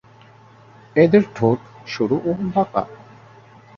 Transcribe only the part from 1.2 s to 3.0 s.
ঠোঁট সরু ও বাঁকা।